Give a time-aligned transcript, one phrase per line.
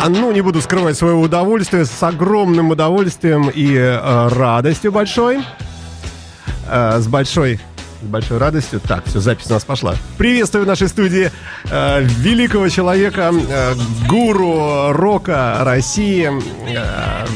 [0.00, 5.40] А ну, не буду скрывать своего удовольствия, с огромным удовольствием и э, радостью большой.
[6.68, 7.58] Э, с большой
[8.00, 8.80] с большой радостью.
[8.80, 9.94] Так, все, запись у нас пошла.
[10.16, 11.32] Приветствую в нашей студии
[11.70, 13.74] э, великого человека, э,
[14.08, 16.30] гуру рока России,
[16.68, 17.26] э,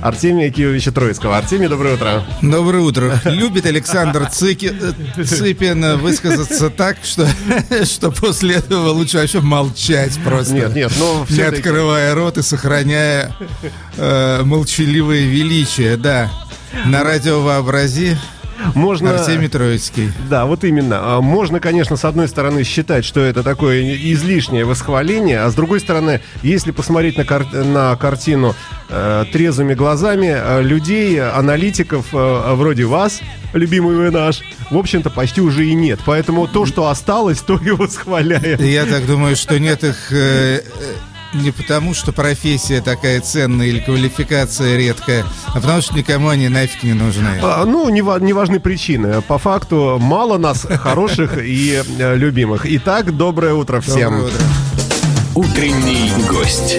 [0.00, 1.36] Артемия Киевича Троицкого.
[1.36, 2.24] Артемий, доброе утро.
[2.40, 3.20] Доброе утро.
[3.24, 4.72] Любит Александр Цики,
[5.18, 7.26] э, Цыпин высказаться так, что,
[7.84, 10.54] что после этого лучше вообще молчать просто.
[10.54, 13.34] Нет, нет, но Не открывая рот и сохраняя
[13.96, 16.30] э, молчаливое величие, да.
[16.84, 18.16] На радио вообрази
[18.74, 19.14] можно...
[19.14, 20.12] Артемий Троицкий.
[20.28, 21.16] Да, вот именно.
[21.16, 25.80] А, можно, конечно, с одной стороны считать, что это такое излишнее восхваление, а с другой
[25.80, 27.46] стороны, если посмотреть на, кар...
[27.52, 28.54] на картину
[28.88, 33.20] э, трезвыми глазами, э, людей, аналитиков э, вроде вас,
[33.52, 36.00] любимый вы наш, в общем-то, почти уже и нет.
[36.04, 38.62] Поэтому то, что осталось, то и восхваляем.
[38.62, 40.12] Я так думаю, что нет их...
[40.12, 40.62] Э,
[41.34, 46.82] не потому, что профессия такая ценная или квалификация редкая, а потому что никому они нафиг
[46.82, 47.38] не нужны.
[47.42, 49.20] А, ну, не, не важны причины.
[49.22, 52.62] По факту, мало нас хороших и э, любимых.
[52.64, 54.12] Итак, доброе утро всем.
[54.12, 54.42] Доброе утро.
[55.34, 56.78] Утренний гость.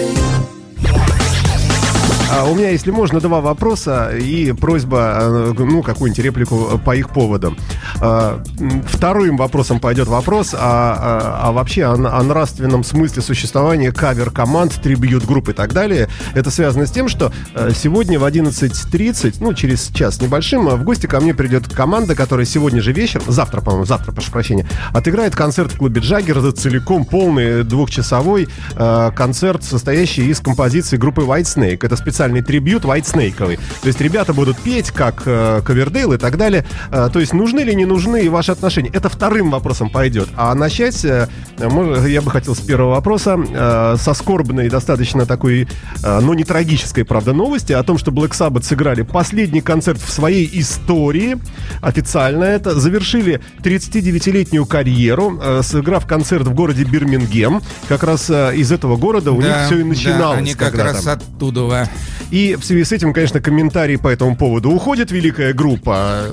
[2.32, 7.10] А у меня, если можно, два вопроса и просьба, э, ну, какую-нибудь реплику по их
[7.10, 7.56] поводу.
[8.00, 8.40] А,
[8.86, 15.52] вторым вопросом пойдет вопрос о, о, вообще о, о нравственном смысле существования кавер-команд, трибьют-групп и
[15.52, 16.08] так далее.
[16.34, 21.06] Это связано с тем, что э, сегодня в 11.30, ну, через час небольшим, в гости
[21.06, 25.72] ко мне придет команда, которая сегодня же вечером, завтра, по-моему, завтра, прошу прощения, отыграет концерт
[25.72, 26.38] в клубе Джаггер.
[26.38, 31.80] Это целиком полный двухчасовой э, концерт, состоящий из композиций группы White Snake.
[31.82, 33.58] Это специально специальный трибют White Snake.
[33.80, 36.66] То есть ребята будут петь, как э, Ковердейл и так далее.
[36.92, 38.90] Э, то есть нужны ли не нужны ваши отношения?
[38.92, 40.28] Это вторым вопросом пойдет.
[40.36, 45.66] А начать э, я бы хотел с первого вопроса, э, со скорбной, достаточно такой,
[46.02, 50.12] э, но не трагической, правда, новости о том, что Black Sabbath сыграли последний концерт в
[50.12, 51.38] своей истории.
[51.80, 52.78] Официально это.
[52.78, 57.62] Завершили 39-летнюю карьеру, э, сыграв концерт в городе Бирмингем.
[57.88, 60.20] Как раз э, из этого города у да, них все и начиналось.
[60.20, 61.88] Да, они как раз оттуда.
[62.30, 64.70] И в связи с этим, конечно, комментарии по этому поводу.
[64.70, 66.26] Уходит великая группа.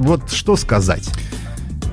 [0.00, 1.08] Вот что сказать?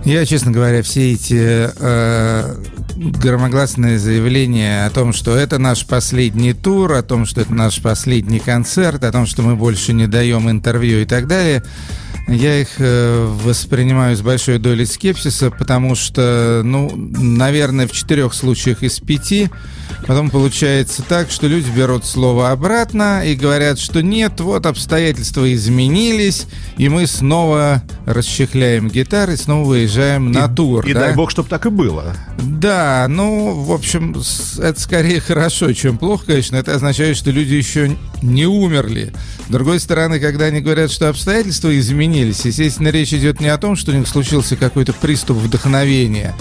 [0.06, 2.56] Я, честно говоря, все эти э,
[2.96, 8.40] громогласные заявления о том, что это наш последний тур, о том, что это наш последний
[8.40, 11.64] концерт, о том, что мы больше не даем интервью и так далее,
[12.30, 18.84] я их э, воспринимаю с большой долей скепсиса, потому что, ну, наверное, в четырех случаях
[18.84, 19.50] из пяти
[20.08, 26.48] Потом получается так, что люди берут слово обратно и говорят, что нет, вот обстоятельства изменились,
[26.78, 30.86] и мы снова расчехляем гитары, снова выезжаем и, на тур.
[30.86, 31.02] И да?
[31.02, 32.16] дай бог, чтобы так и было.
[32.40, 34.16] Да, ну, в общем,
[34.58, 36.56] это скорее хорошо, чем плохо, конечно.
[36.56, 39.14] Это означает, что люди еще не умерли.
[39.48, 43.76] С другой стороны, когда они говорят, что обстоятельства изменились, естественно, речь идет не о том,
[43.76, 46.36] что у них случился какой-то приступ вдохновения,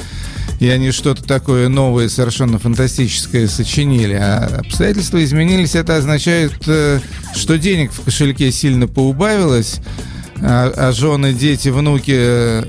[0.61, 4.15] и они что-то такое новое, совершенно фантастическое сочинили.
[4.15, 7.01] А обстоятельства изменились, это означает, э,
[7.35, 9.81] что денег в кошельке сильно поубавилось,
[10.41, 12.65] а, а жены, дети, внуки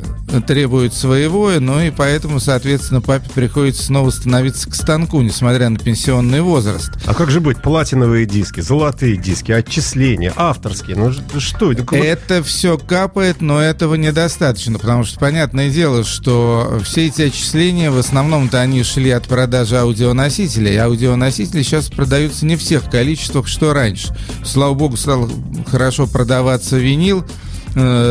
[0.48, 6.42] требуют своего, ну и поэтому, соответственно, папе приходится снова становиться к станку, несмотря на пенсионный
[6.42, 6.92] возраст.
[7.06, 7.62] А как же быть?
[7.62, 11.72] Платиновые диски, золотые диски, отчисления, авторские, ну что?
[11.72, 17.92] Ну, это все капает, но этого недостаточно, потому что понятное дело, что все эти отчисления,
[17.92, 20.80] в основном-то они шли от продажи аудионосителей.
[20.80, 24.16] Аудионосители сейчас продаются не в всех количествах, что раньше.
[24.44, 25.30] Слава богу, стал
[25.68, 27.26] хорошо продаваться винил,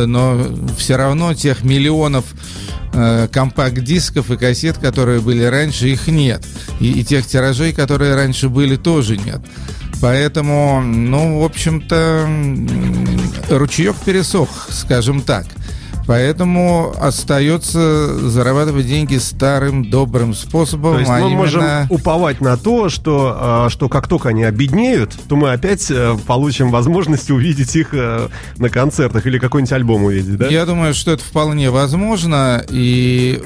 [0.06, 0.46] но
[0.76, 2.24] все равно тех миллионов
[2.92, 6.46] э, компакт-дисков и кассет, которые были раньше, их нет.
[6.80, 9.40] И, и тех тиражей, которые раньше были, тоже нет.
[10.00, 12.28] Поэтому, ну, в общем-то,
[13.50, 15.46] ручеек пересох, скажем так.
[16.08, 20.94] Поэтому остается зарабатывать деньги старым добрым способом.
[20.94, 21.36] То есть а мы именно...
[21.36, 26.16] можем уповать на то, что, а, что как только они обеднеют, то мы опять э,
[26.26, 30.46] получим возможность увидеть их э, на концертах или какой-нибудь альбом увидеть, да?
[30.46, 32.64] Я думаю, что это вполне возможно.
[32.70, 33.42] И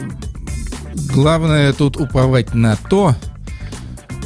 [1.12, 3.16] главное тут уповать на то,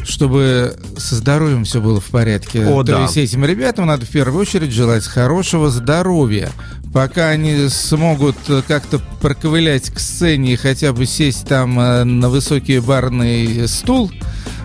[0.07, 2.65] чтобы со здоровьем все было в порядке.
[2.67, 3.03] О, То да.
[3.03, 6.51] есть этим ребятам надо в первую очередь желать хорошего здоровья.
[6.97, 12.79] Пока они смогут как-то проковылять к сцене и хотя бы сесть там э, на высокий
[12.79, 14.11] барный стул,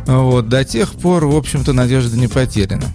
[0.05, 2.85] вот, до тех пор, в общем-то, надежда не потеряна.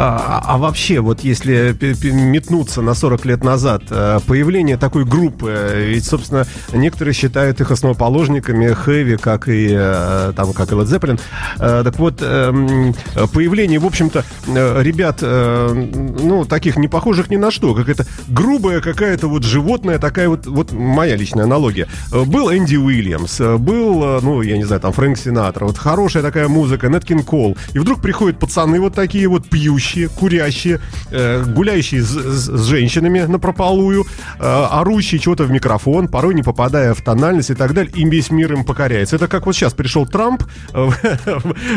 [0.00, 1.76] А, а вообще, вот если
[2.12, 8.72] метнуться на 40 лет назад, э, появление такой группы, ведь, собственно, некоторые считают их основоположниками
[8.74, 11.20] хэви, как и, э, там, как и Led Zeppelin.
[11.58, 12.94] Э, так вот, эм,
[13.32, 19.26] появление, в общем-то, ребят, ну, таких не похожих ни на что, как это грубая какая-то
[19.26, 21.88] вот животная, такая вот, вот моя личная аналогия.
[22.12, 26.88] Был Энди Уильямс, был, ну, я не знаю, там, Фрэнк Синатра, вот хорошая такая музыка,
[26.88, 30.80] Неткин Кол, и вдруг приходят пацаны вот такие вот пьющие, курящие,
[31.10, 34.06] гуляющие с, с женщинами на прополую,
[34.38, 38.52] орущие чего-то в микрофон, порой не попадая в тональность и так далее, и весь мир
[38.52, 39.16] им покоряется.
[39.16, 40.42] Это как вот сейчас пришел Трамп
[40.72, 40.94] в,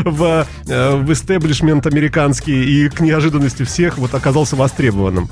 [0.05, 5.29] в, в истеблишмент американский и к неожиданности всех вот оказался востребованным.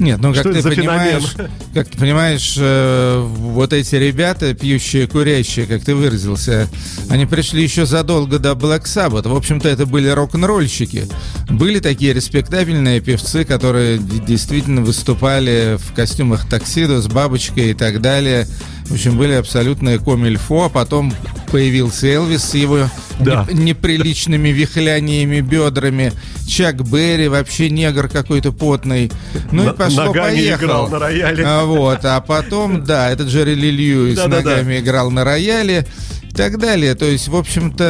[0.00, 1.34] Нет, ну как ты понимаешь,
[1.74, 6.68] как ты понимаешь, э, вот эти ребята, пьющие, курящие, как ты выразился,
[7.10, 9.28] они пришли еще задолго до Black Sabbath.
[9.28, 11.06] В общем-то, это были рок-н-ролльщики.
[11.50, 18.46] Были такие респектабельные певцы, которые действительно выступали в костюмах таксидо с бабочкой и так далее.
[18.90, 21.14] В общем, были абсолютные комильфо, а потом
[21.52, 22.88] появился Элвис с его
[23.20, 23.46] да.
[23.48, 26.12] неприличными вихляниями, бедрами.
[26.48, 29.12] Чак Берри, вообще негр какой-то потный.
[29.52, 30.64] Ну на, и пошло-поехал.
[30.64, 31.44] играл на рояле.
[31.46, 34.80] А, вот, а потом, да, этот Джерри Ли Льюис да, ногами да.
[34.80, 35.86] играл на рояле
[36.28, 36.96] и так далее.
[36.96, 37.84] То есть, в общем-то,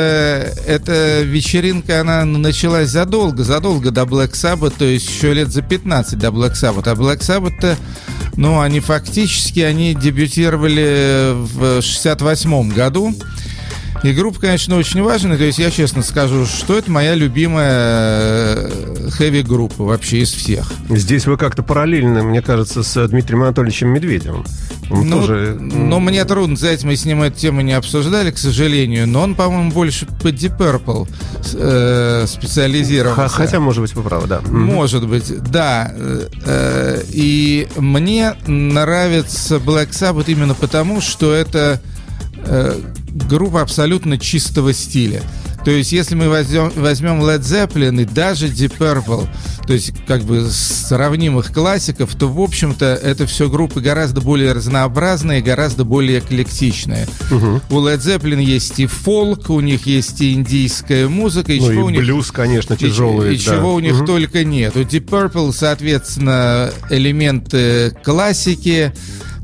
[0.67, 6.19] эта вечеринка, она началась задолго, задолго до Black Sabbath, то есть еще лет за 15
[6.19, 6.91] до Black Sabbath.
[6.91, 7.79] А Black Sabbath-то
[8.41, 13.15] ну, они фактически, они дебютировали в 68 году.
[14.02, 15.37] И группа, конечно, очень важная.
[15.37, 18.70] То есть я честно скажу, что это моя любимая
[19.11, 20.73] хэви-группа вообще из всех.
[20.88, 24.44] Здесь вы как-то параллельно, мне кажется, с Дмитрием Анатольевичем Медведевым.
[24.91, 25.56] Он ну, тоже...
[25.61, 29.35] ну, мне трудно сказать, мы с ним эту тему не обсуждали, к сожалению, но он,
[29.35, 31.08] по-моему, больше по Deep Purple
[31.55, 33.35] э, специализировался.
[33.35, 34.41] Хотя, может быть, вы правы, да.
[34.49, 35.93] Может быть, да.
[35.94, 41.81] Э, и мне нравится Black Sabbath именно потому, что это
[42.47, 42.81] э,
[43.11, 45.23] группа абсолютно чистого стиля.
[45.65, 49.29] То есть, если мы возьмем, возьмем Led Zeppelin и даже Deep Purple,
[49.67, 55.43] то есть, как бы сравнимых классиков, то, в общем-то, это все группы гораздо более разнообразные,
[55.43, 57.07] гораздо более эклектичные.
[57.31, 57.61] Угу.
[57.71, 61.81] У Led Zeppelin есть и фолк, у них есть и индийская музыка, и ну, чего
[61.81, 62.01] и у них...
[62.01, 63.33] блюз, конечно, тяжелый.
[63.33, 63.57] И, и да.
[63.57, 64.07] чего у них угу.
[64.07, 64.77] только нет.
[64.77, 68.95] У Deep Purple, соответственно, элементы классики,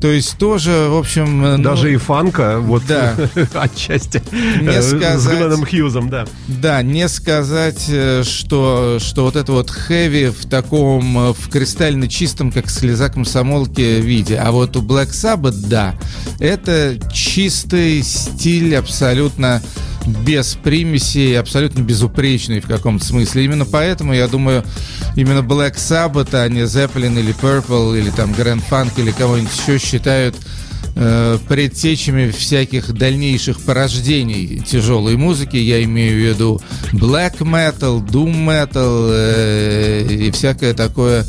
[0.01, 1.57] то есть тоже, в общем...
[1.57, 3.15] Ну, Даже и фанка, вот да.
[3.55, 4.23] отчасти.
[4.33, 6.27] Не э, сказать, с Гленном Хьюзом, да.
[6.49, 12.09] Да, не сказать, э, что, что вот это вот хэви в таком, э, в кристально
[12.09, 14.37] чистом, как слеза комсомолки виде.
[14.37, 15.95] А вот у Black Sabbath, да,
[16.41, 19.63] это чистый стиль абсолютно
[20.07, 23.45] без примесей, абсолютно безупречный в каком-то смысле.
[23.45, 24.65] Именно поэтому, я думаю,
[25.17, 29.79] именно Black Sabbath, а не Zeppelin или Purple, или там Grand Funk, или кого-нибудь еще
[29.79, 30.37] считают
[30.95, 35.57] э, предтечами всяких дальнейших порождений тяжелой музыки.
[35.57, 36.61] Я имею в виду
[36.93, 41.25] black metal, doom metal э, и всякое такое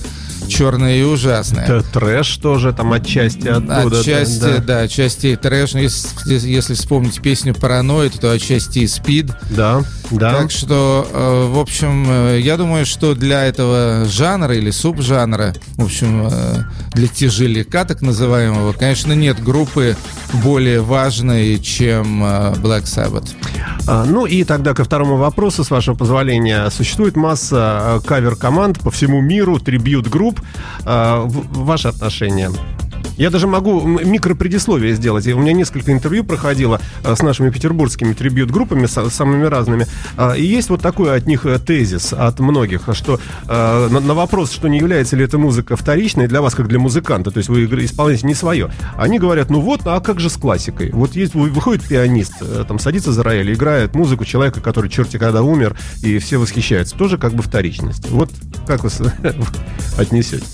[0.47, 1.63] черное и ужасное.
[1.63, 3.99] Это трэш тоже там отчасти оттуда.
[3.99, 5.73] Отчасти, да, да отчасти трэш.
[5.73, 9.31] Ну, если, если вспомнить песню «Параноид», то отчасти и «Спид».
[9.49, 10.31] Да, да.
[10.33, 15.83] Так что, э, в общем, э, я думаю, что для этого жанра или субжанра, в
[15.83, 16.63] общем, э,
[16.93, 19.95] для тяжеляка так называемого, конечно, нет группы
[20.43, 23.29] более важной, чем Black Sabbath.
[23.87, 26.69] А, ну и тогда ко второму вопросу, с вашего позволения.
[26.69, 30.41] Существует масса кавер-команд по всему миру, трибьют-групп.
[30.83, 32.51] А, Ваши отношения?
[33.17, 35.27] Я даже могу микропредисловие сделать.
[35.27, 39.87] У меня несколько интервью проходило э, с нашими петербургскими трибют-группами, самыми разными.
[40.15, 44.51] А, и есть вот такой от них э, тезис, от многих, что э, на вопрос,
[44.51, 47.65] что не является ли эта музыка вторичной для вас, как для музыканта, то есть вы
[47.83, 50.91] исполняете не свое, они говорят, ну вот, а как же с классикой?
[50.91, 52.33] Вот есть, выходит пианист,
[52.67, 56.95] там садится за рояль, играет музыку человека, который черти когда умер, и все восхищаются.
[56.95, 58.09] Тоже как бы вторичность.
[58.09, 58.29] Вот
[58.67, 58.89] как вы
[59.97, 60.45] отнесете?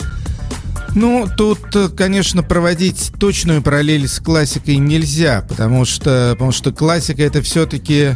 [0.96, 1.60] Ну, тут,
[1.98, 8.16] конечно, проводить точную параллель с классикой нельзя, потому что, потому что классика это все-таки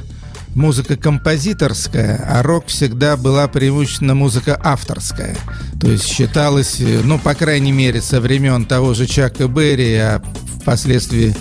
[0.54, 5.36] музыка композиторская, а рок всегда была преимущественно музыка авторская.
[5.80, 10.22] То есть считалось, ну, по крайней мере, со времен того же Чака Берри, а
[10.62, 11.36] впоследствии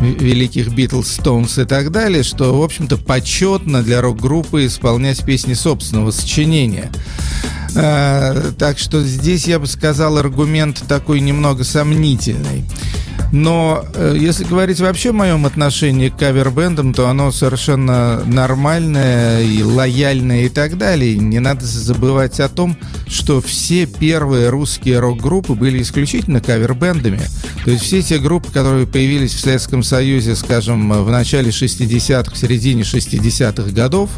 [0.00, 6.10] великих Битлз, Стоунс и так далее, что, в общем-то, почетно для рок-группы исполнять песни собственного
[6.10, 6.90] сочинения.
[7.76, 12.64] А, так что здесь я бы сказал аргумент такой немного сомнительный.
[13.32, 19.62] Но э, если говорить вообще о моем отношении к кавербендам, то оно совершенно нормальное и
[19.62, 21.16] лояльное и так далее.
[21.16, 22.76] Не надо забывать о том,
[23.08, 27.20] что все первые русские рок-группы были исключительно кавербендами.
[27.64, 32.38] То есть все те группы, которые появились в Советском Союзе, скажем, в начале 60-х, в
[32.38, 34.10] середине 60-х годов,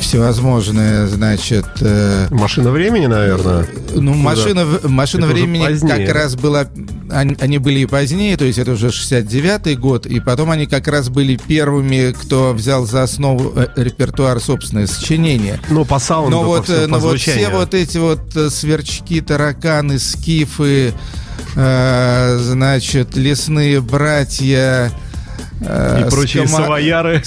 [0.00, 1.66] всевозможные, значит...
[1.80, 3.66] Э, машина времени, наверное.
[3.94, 6.66] Ну, машина, машина времени как раз была...
[7.10, 10.86] Они, они были и позднее, то есть это уже 69-й год, и потом они как
[10.88, 15.60] раз были первыми, кто взял за основу э, репертуар собственное сочинение.
[15.70, 19.20] Ну, по саунду, но вот, по, по но вот все вот эти вот э, сверчки,
[19.20, 20.94] тараканы, скифы,
[21.56, 24.92] э, значит, лесные братья
[25.60, 26.64] Э, и прочие скома...
[26.64, 27.22] савояры.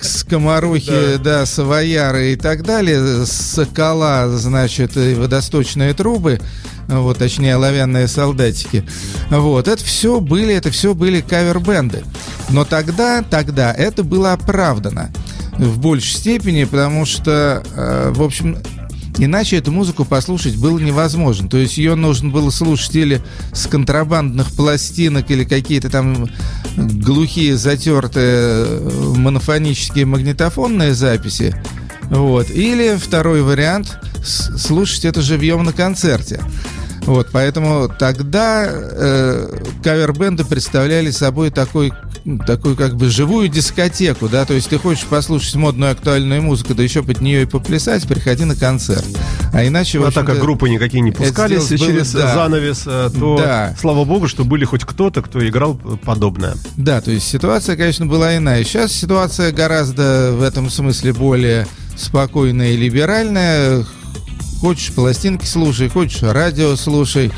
[0.00, 1.40] Скоморохи, да.
[1.40, 3.26] да, савояры и так далее.
[3.26, 6.40] Сокола, значит, и водосточные трубы
[6.88, 8.84] вот, точнее, оловянные солдатики.
[9.30, 12.04] Вот, это все были, это все были кавер-бенды.
[12.50, 15.10] Но тогда, тогда это было оправдано
[15.58, 18.58] в большей степени, потому что, э, в общем,
[19.18, 21.48] Иначе эту музыку послушать было невозможно.
[21.48, 26.28] То есть ее нужно было слушать или с контрабандных пластинок, или какие-то там
[26.76, 28.66] глухие, затертые
[29.16, 31.56] монофонические магнитофонные записи.
[32.10, 32.50] Вот.
[32.50, 36.40] Или второй вариант– слушать это живьем на концерте.
[37.06, 41.92] Вот, поэтому тогда э, кавер-бенды представляли собой такой
[42.44, 46.82] такую как бы живую дискотеку, да, то есть ты хочешь послушать модную актуальную музыку, да
[46.82, 49.06] еще под нее и поплясать, приходи на концерт.
[49.52, 53.10] А иначе, ну, а так как группы никакие не пускались через было, да, занавес, э,
[53.16, 53.76] то да.
[53.80, 56.54] слава богу, что были хоть кто-то, кто играл подобное.
[56.76, 58.64] Да, то есть ситуация, конечно, была иная.
[58.64, 63.84] Сейчас ситуация гораздо в этом смысле более спокойная и либеральная.
[64.60, 67.32] Хочешь пластинки слушай, хочешь радио слушай.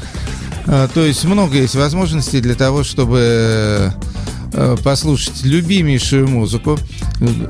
[0.67, 3.91] А, то есть много есть возможностей для того, чтобы Э,
[4.83, 6.79] послушать любимейшую музыку.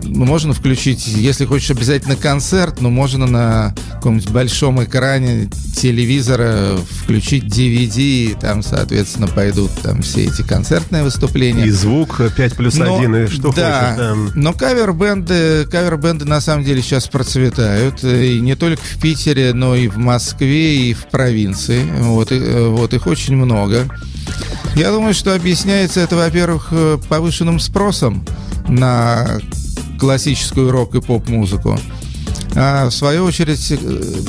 [0.04, 7.98] Можно включить, если хочешь обязательно концерт, но можно на каком-нибудь большом экране телевизора включить DVD,
[7.98, 11.66] и там, соответственно, пойдут там все эти концертные выступления.
[11.66, 13.96] И звук 5 плюс 1, и что да, хочешь.
[13.96, 14.14] Да.
[14.34, 18.02] Но кавер-бенды, кавер-бенды на самом деле сейчас процветают.
[18.04, 21.82] И не только в Питере, но и в Москве, и в провинции.
[22.00, 23.86] Вот, и, э, вот их очень много.
[24.74, 28.24] Я думаю, что объясняется это, во-первых, э, повышенным спросом
[28.68, 29.40] на
[29.98, 31.78] классическую рок и поп-музыку.
[32.54, 33.76] А в свою очередь э,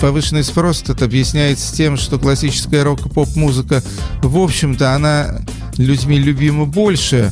[0.01, 3.83] повышенный спрос это объясняется тем, что классическая рок и поп-музыка,
[4.21, 5.41] в общем-то, она
[5.77, 7.31] людьми любима больше,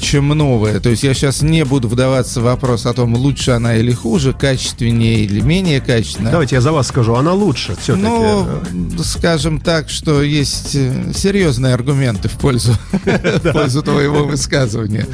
[0.00, 0.80] чем новая.
[0.80, 4.32] То есть я сейчас не буду вдаваться в вопрос о том, лучше она или хуже,
[4.32, 6.32] качественнее или менее качественная.
[6.32, 8.06] Давайте я за вас скажу, она лучше все-таки.
[8.06, 8.46] Ну,
[9.02, 15.06] скажем так, что есть э, серьезные аргументы в пользу, в пользу твоего высказывания.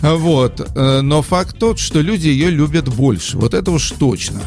[0.00, 0.68] Вот.
[0.74, 3.38] Э, но факт тот, что люди ее любят больше.
[3.38, 4.40] Вот это уж точно.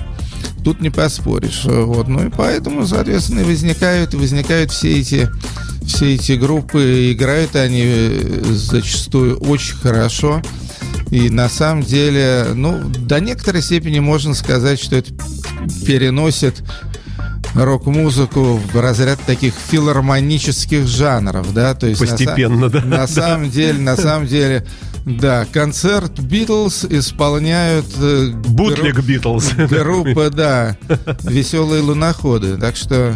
[0.64, 1.62] Тут не поспоришь.
[1.64, 2.08] Вот.
[2.08, 5.30] Ну и поэтому, соответственно, возникают, возникают все эти
[5.86, 10.42] все эти группы играют они э, зачастую очень хорошо.
[11.12, 15.12] И на самом деле, ну, до некоторой степени можно сказать, что это
[15.86, 16.64] переносит
[17.54, 22.82] рок-музыку в разряд таких филармонических жанров, да, то есть постепенно, на, да.
[22.82, 23.08] На да.
[23.08, 24.66] самом деле, на самом деле,
[25.06, 29.54] да, концерт Битлз исполняют э, Бутлик Битлз.
[29.70, 30.78] Группа, да,
[31.24, 32.58] веселые луноходы.
[32.58, 33.16] Так что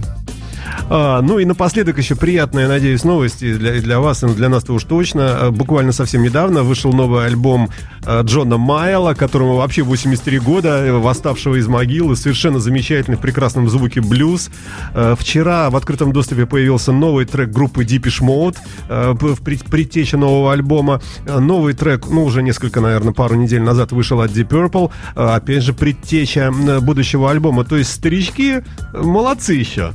[0.90, 4.84] а, ну и напоследок еще приятная, надеюсь, новости для, для вас и для нас-то уж
[4.84, 5.48] точно.
[5.48, 7.70] А, буквально совсем недавно вышел новый альбом
[8.06, 13.70] а, Джона Майла, которому вообще 83 года, э, восставшего из могилы, совершенно замечательный, в прекрасном
[13.70, 14.50] звуке блюз.
[14.94, 18.58] А, вчера в открытом доступе появился новый трек группы Deepish Mode
[18.90, 21.02] в предтече нового альбома.
[21.26, 24.92] Новый трек, ну, уже несколько, наверное, пару недель назад вышел от Deep Purple.
[25.16, 27.64] Опять же, предтеча будущего альбома.
[27.64, 29.94] То есть старички молодцы еще.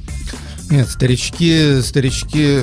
[0.71, 2.61] Нет, старички, старички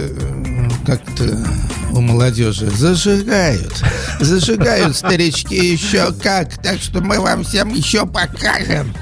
[0.86, 1.46] как-то
[1.92, 3.84] у молодежи зажигают.
[4.20, 6.62] Зажигают старички еще как.
[6.62, 8.94] Так что мы вам всем еще покажем.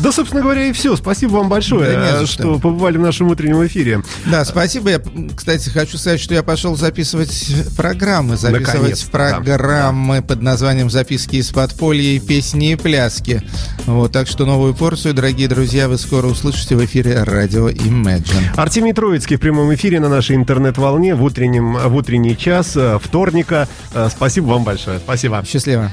[0.00, 0.96] Да, собственно говоря, и все.
[0.96, 2.26] Спасибо вам большое, да что.
[2.26, 4.02] что побывали в нашем утреннем эфире.
[4.26, 4.90] Да, спасибо.
[4.90, 5.02] Я,
[5.34, 8.36] кстати, хочу сказать, что я пошел записывать программы.
[8.36, 10.22] Записывать программы да.
[10.22, 13.42] под названием «Записки из подполья» и «Песни и пляски».
[13.86, 18.54] Вот, так что новую порцию, дорогие друзья, вы скоро услышите в эфире радио Imagine.
[18.56, 23.68] Артемий Троицкий в прямом эфире на нашей интернет-волне в, утреннем, в утренний час э, вторника.
[23.94, 24.98] Э, спасибо вам большое.
[24.98, 25.44] Спасибо.
[25.46, 25.92] Счастливо.